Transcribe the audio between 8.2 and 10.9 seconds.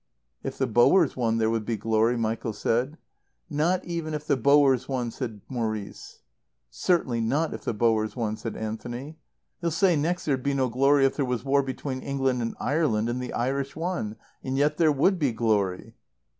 said Anthony. "You'll say next there'd be no